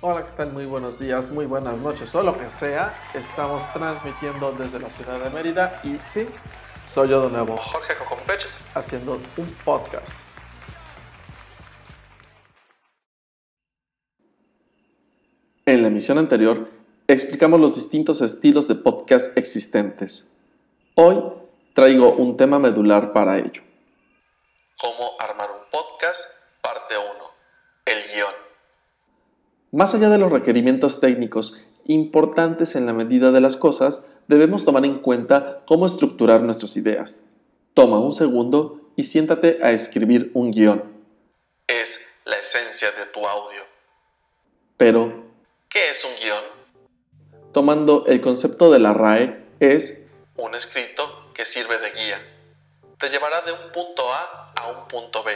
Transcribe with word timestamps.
Hola, 0.00 0.24
¿qué 0.24 0.30
tal? 0.36 0.52
Muy 0.52 0.64
buenos 0.64 1.00
días, 1.00 1.32
muy 1.32 1.44
buenas 1.44 1.76
noches 1.78 2.14
o 2.14 2.22
lo 2.22 2.38
que 2.38 2.44
sea. 2.50 2.94
Estamos 3.14 3.64
transmitiendo 3.72 4.52
desde 4.52 4.78
la 4.78 4.88
ciudad 4.90 5.18
de 5.18 5.28
Mérida 5.30 5.80
y 5.82 5.96
sí, 6.06 6.24
soy 6.86 7.08
yo 7.08 7.22
de 7.22 7.30
nuevo, 7.30 7.56
Jorge 7.56 7.94
Cocompech, 7.96 8.46
haciendo 8.74 9.14
un 9.14 9.56
podcast. 9.64 10.16
En 15.66 15.82
la 15.82 15.88
emisión 15.88 16.18
anterior 16.18 16.70
explicamos 17.08 17.58
los 17.58 17.74
distintos 17.74 18.20
estilos 18.20 18.68
de 18.68 18.76
podcast 18.76 19.36
existentes. 19.36 20.28
Hoy 20.94 21.20
traigo 21.74 22.12
un 22.12 22.36
tema 22.36 22.60
medular 22.60 23.12
para 23.12 23.38
ello. 23.38 23.62
¿Cómo 24.80 25.18
armar 25.18 25.50
un 25.50 25.68
podcast? 25.72 26.20
Parte 26.62 26.94
1. 26.96 27.08
El 27.84 28.14
guion. 28.14 28.47
Más 29.70 29.94
allá 29.94 30.08
de 30.08 30.18
los 30.18 30.32
requerimientos 30.32 30.98
técnicos 30.98 31.60
importantes 31.84 32.74
en 32.74 32.86
la 32.86 32.94
medida 32.94 33.32
de 33.32 33.40
las 33.40 33.56
cosas, 33.56 34.06
debemos 34.26 34.64
tomar 34.64 34.84
en 34.86 35.00
cuenta 35.00 35.62
cómo 35.66 35.84
estructurar 35.84 36.40
nuestras 36.40 36.76
ideas. 36.76 37.22
Toma 37.74 37.98
un 37.98 38.14
segundo 38.14 38.92
y 38.96 39.04
siéntate 39.04 39.58
a 39.62 39.72
escribir 39.72 40.30
un 40.32 40.52
guion. 40.52 40.84
Es 41.66 42.00
la 42.24 42.36
esencia 42.36 42.88
de 42.92 43.06
tu 43.12 43.26
audio. 43.26 43.62
Pero, 44.78 45.24
¿qué 45.68 45.90
es 45.90 46.02
un 46.04 46.12
guion? 46.22 46.44
Tomando 47.52 48.06
el 48.06 48.20
concepto 48.22 48.70
de 48.70 48.78
la 48.78 48.94
RAE, 48.94 49.44
es 49.60 50.02
un 50.36 50.54
escrito 50.54 51.32
que 51.34 51.44
sirve 51.44 51.78
de 51.78 51.90
guía. 51.90 52.18
Te 52.98 53.08
llevará 53.10 53.42
de 53.42 53.52
un 53.52 53.72
punto 53.72 54.10
A 54.12 54.52
a 54.56 54.70
un 54.70 54.88
punto 54.88 55.22
B. 55.24 55.32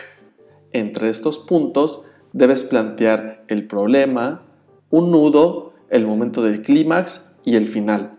Entre 0.72 1.10
estos 1.10 1.38
puntos 1.38 2.04
debes 2.32 2.62
plantear 2.64 3.44
el 3.48 3.66
problema, 3.66 4.42
un 4.90 5.10
nudo, 5.10 5.72
el 5.90 6.06
momento 6.06 6.42
del 6.42 6.62
clímax 6.62 7.32
y 7.44 7.56
el 7.56 7.68
final. 7.68 8.18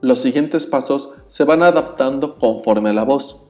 Los 0.00 0.20
siguientes 0.20 0.66
pasos 0.66 1.12
se 1.28 1.44
van 1.44 1.62
adaptando 1.62 2.38
conforme 2.38 2.90
a 2.90 2.92
la 2.92 3.04
voz. 3.04 3.40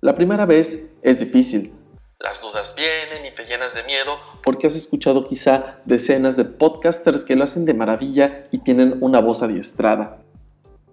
La 0.00 0.14
primera 0.14 0.46
vez 0.46 0.90
es 1.02 1.18
difícil. 1.18 1.72
Las 2.20 2.40
dudas 2.40 2.74
vienen 2.76 3.26
y 3.26 3.34
te 3.34 3.44
llenas 3.44 3.74
de 3.74 3.84
miedo 3.84 4.16
porque 4.44 4.66
has 4.66 4.74
escuchado 4.74 5.28
quizá 5.28 5.78
decenas 5.84 6.36
de 6.36 6.44
podcasters 6.44 7.22
que 7.22 7.36
lo 7.36 7.44
hacen 7.44 7.64
de 7.64 7.74
maravilla 7.74 8.48
y 8.50 8.58
tienen 8.58 8.98
una 9.00 9.20
voz 9.20 9.42
adiestrada. 9.42 10.18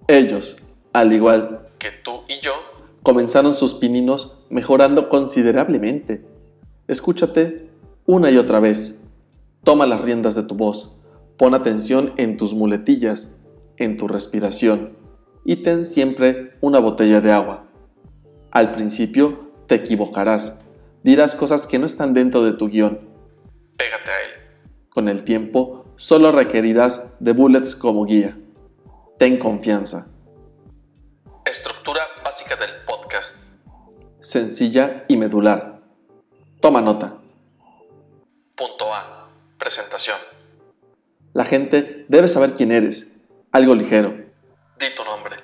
Ellos, 0.08 0.58
al 0.94 1.14
igual 1.14 1.68
que 1.80 1.92
tú 2.04 2.24
y 2.28 2.40
yo, 2.42 2.54
comenzaron 3.02 3.56
sus 3.56 3.74
pininos 3.74 4.38
mejorando 4.50 5.10
considerablemente. 5.10 6.26
Escúchate 6.88 7.70
una 8.06 8.32
y 8.32 8.38
otra 8.38 8.60
vez. 8.60 9.00
Toma 9.64 9.86
las 9.86 10.02
riendas 10.02 10.36
de 10.36 10.44
tu 10.44 10.56
voz. 10.56 10.92
Pon 11.38 11.54
atención 11.54 12.14
en 12.18 12.38
tus 12.38 12.54
muletillas, 12.54 13.36
en 13.78 13.98
tu 13.98 14.08
respiración 14.08 14.96
y 15.46 15.58
ten 15.58 15.86
siempre 15.86 16.52
una 16.60 16.80
botella 16.80 17.22
de 17.22 17.32
agua. 17.32 17.66
Al 18.52 18.72
principio 18.72 19.52
te 19.68 19.76
equivocarás. 19.76 20.58
Dirás 21.04 21.36
cosas 21.36 21.68
que 21.68 21.78
no 21.78 21.86
están 21.86 22.14
dentro 22.14 22.44
de 22.44 22.54
tu 22.54 22.68
guion. 22.68 23.00
Pégate 23.78 24.10
a 24.10 24.22
él. 24.26 24.70
Con 24.90 25.08
el 25.08 25.24
tiempo, 25.24 25.86
solo 25.98 26.32
requerirás 26.32 27.12
de 27.20 27.34
bullets 27.34 27.76
como 27.76 28.06
guía. 28.06 28.38
Ten 29.20 29.38
confianza. 29.38 30.08
Estructura 31.46 32.02
básica 32.24 32.56
del 32.56 32.72
podcast. 32.88 33.38
Sencilla 34.20 35.06
y 35.08 35.18
medular. 35.18 35.82
Toma 36.60 36.82
nota. 36.82 37.20
Presentación. 39.66 40.20
La 41.34 41.44
gente 41.44 42.06
debe 42.08 42.28
saber 42.28 42.54
quién 42.54 42.72
eres. 42.72 43.12
Algo 43.52 43.74
ligero. 43.74 44.12
Di 44.80 44.94
tu 44.96 45.04
nombre. 45.04 45.38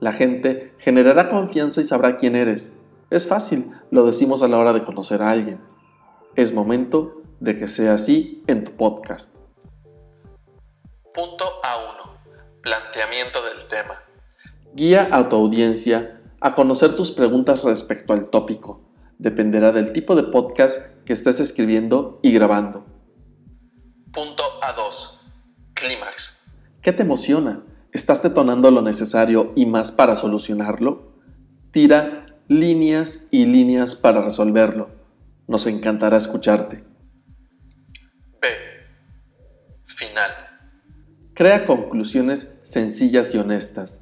La 0.00 0.12
gente 0.12 0.74
generará 0.80 1.30
confianza 1.30 1.80
y 1.80 1.84
sabrá 1.84 2.18
quién 2.18 2.36
eres. 2.36 2.74
Es 3.08 3.26
fácil, 3.26 3.70
lo 3.90 4.04
decimos 4.04 4.42
a 4.42 4.48
la 4.48 4.58
hora 4.58 4.74
de 4.74 4.84
conocer 4.84 5.22
a 5.22 5.30
alguien. 5.30 5.62
Es 6.36 6.52
momento 6.52 7.22
de 7.40 7.58
que 7.58 7.66
sea 7.66 7.94
así 7.94 8.44
en 8.48 8.64
tu 8.64 8.72
podcast. 8.72 9.34
Punto 11.14 11.46
A1. 11.62 12.18
Planteamiento 12.60 13.42
del 13.42 13.66
tema. 13.68 13.98
Guía 14.74 15.08
a 15.10 15.26
tu 15.30 15.36
audiencia 15.36 16.20
a 16.38 16.54
conocer 16.54 16.96
tus 16.96 17.12
preguntas 17.12 17.64
respecto 17.64 18.12
al 18.12 18.28
tópico. 18.28 18.82
Dependerá 19.16 19.72
del 19.72 19.94
tipo 19.94 20.16
de 20.16 20.24
podcast 20.24 21.02
que 21.06 21.14
estés 21.14 21.40
escribiendo 21.40 22.20
y 22.22 22.30
grabando. 22.34 22.93
Punto 24.14 24.44
A2. 24.60 25.18
Clímax. 25.74 26.40
¿Qué 26.82 26.92
te 26.92 27.02
emociona? 27.02 27.64
¿Estás 27.90 28.22
detonando 28.22 28.70
lo 28.70 28.80
necesario 28.80 29.52
y 29.56 29.66
más 29.66 29.90
para 29.90 30.14
solucionarlo? 30.14 31.14
Tira 31.72 32.26
líneas 32.46 33.26
y 33.32 33.44
líneas 33.46 33.96
para 33.96 34.22
resolverlo. 34.22 34.90
Nos 35.48 35.66
encantará 35.66 36.16
escucharte. 36.16 36.84
B. 38.40 38.48
Final. 39.84 40.30
Crea 41.34 41.66
conclusiones 41.66 42.56
sencillas 42.62 43.34
y 43.34 43.38
honestas. 43.38 44.00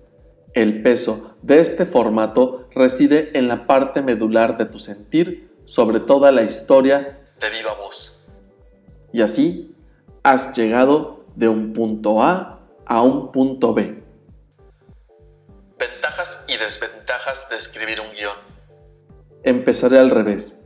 El 0.52 0.82
peso 0.82 1.38
de 1.40 1.60
este 1.60 1.86
formato 1.86 2.68
reside 2.74 3.38
en 3.38 3.48
la 3.48 3.66
parte 3.66 4.02
medular 4.02 4.58
de 4.58 4.66
tu 4.66 4.78
sentir 4.78 5.50
sobre 5.64 6.00
toda 6.00 6.32
la 6.32 6.42
historia 6.42 7.18
de 7.40 7.50
viva 7.50 7.74
voz. 7.76 8.22
Y 9.14 9.22
así 9.22 9.71
has 10.22 10.56
llegado 10.56 11.24
de 11.34 11.48
un 11.48 11.72
punto 11.72 12.22
A 12.22 12.60
a 12.86 13.02
un 13.02 13.32
punto 13.32 13.74
B. 13.74 14.02
Ventajas 15.78 16.38
y 16.46 16.56
desventajas 16.56 17.48
de 17.50 17.56
escribir 17.56 18.00
un 18.00 18.12
guion. 18.14 18.36
Empezaré 19.42 19.98
al 19.98 20.10
revés. 20.10 20.60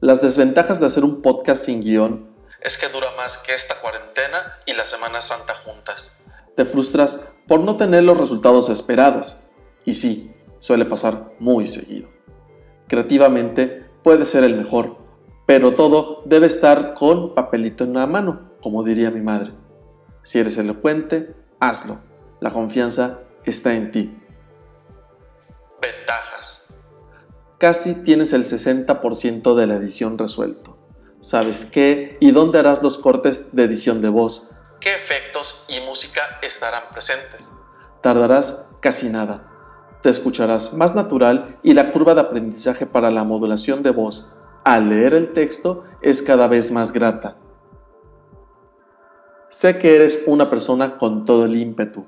Las 0.00 0.20
desventajas 0.20 0.80
de 0.80 0.86
hacer 0.86 1.04
un 1.04 1.22
podcast 1.22 1.64
sin 1.64 1.80
guion 1.80 2.28
es 2.60 2.76
que 2.76 2.88
dura 2.88 3.08
más 3.16 3.38
que 3.38 3.54
esta 3.54 3.80
cuarentena 3.80 4.58
y 4.66 4.74
la 4.74 4.84
Semana 4.84 5.22
Santa 5.22 5.54
juntas. 5.64 6.12
Te 6.56 6.64
frustras 6.64 7.20
por 7.46 7.60
no 7.60 7.76
tener 7.76 8.02
los 8.02 8.18
resultados 8.18 8.68
esperados. 8.68 9.36
Y 9.84 9.94
sí, 9.94 10.34
suele 10.58 10.84
pasar 10.84 11.32
muy 11.38 11.68
seguido. 11.68 12.08
Creativamente 12.88 13.86
puede 14.02 14.26
ser 14.26 14.42
el 14.42 14.56
mejor, 14.56 14.98
pero 15.46 15.74
todo 15.74 16.22
debe 16.24 16.46
estar 16.46 16.94
con 16.94 17.34
papelito 17.34 17.84
en 17.84 17.94
la 17.94 18.06
mano, 18.06 18.47
como 18.62 18.82
diría 18.82 19.10
mi 19.10 19.20
madre. 19.20 19.52
Si 20.22 20.38
eres 20.38 20.58
elocuente, 20.58 21.34
hazlo. 21.60 22.00
La 22.40 22.52
confianza 22.52 23.20
está 23.44 23.74
en 23.74 23.90
ti. 23.90 24.16
Ventajas. 25.80 26.62
Casi 27.58 27.94
tienes 27.94 28.32
el 28.32 28.44
60% 28.44 29.54
de 29.54 29.66
la 29.66 29.74
edición 29.74 30.18
resuelto. 30.18 30.78
Sabes 31.20 31.64
qué 31.64 32.16
y 32.20 32.30
dónde 32.30 32.58
harás 32.60 32.82
los 32.82 32.98
cortes 32.98 33.54
de 33.54 33.64
edición 33.64 34.00
de 34.02 34.08
voz, 34.08 34.46
qué 34.80 34.94
efectos 34.94 35.64
y 35.68 35.80
música 35.80 36.22
estarán 36.42 36.84
presentes. 36.92 37.52
Tardarás 38.00 38.66
casi 38.80 39.08
nada. 39.08 39.44
Te 40.02 40.10
escucharás 40.10 40.72
más 40.74 40.94
natural 40.94 41.58
y 41.64 41.74
la 41.74 41.90
curva 41.90 42.14
de 42.14 42.20
aprendizaje 42.20 42.86
para 42.86 43.10
la 43.10 43.24
modulación 43.24 43.82
de 43.82 43.90
voz 43.90 44.26
al 44.64 44.90
leer 44.90 45.14
el 45.14 45.32
texto 45.32 45.84
es 46.02 46.22
cada 46.22 46.46
vez 46.46 46.70
más 46.70 46.92
grata. 46.92 47.36
Sé 49.50 49.78
que 49.78 49.96
eres 49.96 50.24
una 50.26 50.50
persona 50.50 50.98
con 50.98 51.24
todo 51.24 51.46
el 51.46 51.56
ímpetu. 51.56 52.04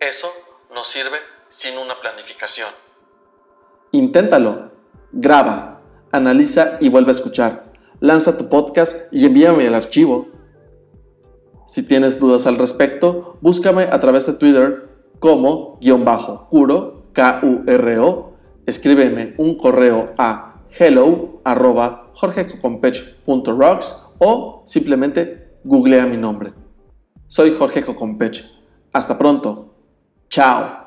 Eso 0.00 0.28
no 0.74 0.84
sirve 0.84 1.18
sin 1.50 1.76
una 1.76 2.00
planificación. 2.00 2.70
Inténtalo. 3.90 4.72
Graba, 5.12 5.82
analiza 6.12 6.78
y 6.80 6.88
vuelve 6.88 7.10
a 7.10 7.12
escuchar. 7.14 7.72
Lanza 8.00 8.38
tu 8.38 8.48
podcast 8.48 9.12
y 9.12 9.26
envíame 9.26 9.66
el 9.66 9.74
archivo. 9.74 10.28
Si 11.66 11.86
tienes 11.86 12.18
dudas 12.18 12.46
al 12.46 12.56
respecto, 12.56 13.36
búscame 13.42 13.82
a 13.82 14.00
través 14.00 14.26
de 14.26 14.32
Twitter 14.32 14.88
como 15.18 15.78
guion 15.78 16.04
bajo 16.04 16.48
curo, 16.48 17.04
K-U-R-O. 17.12 18.32
Escríbeme 18.64 19.34
un 19.36 19.58
correo 19.58 20.14
a 20.16 20.62
hello 20.78 21.42
arroba 21.44 22.12
o 24.18 24.62
simplemente 24.64 25.58
googlea 25.64 26.06
mi 26.06 26.16
nombre. 26.16 26.61
Soy 27.32 27.56
Jorge 27.58 27.82
Cocompech. 27.82 28.44
Hasta 28.92 29.16
pronto. 29.16 29.74
Chao. 30.28 30.81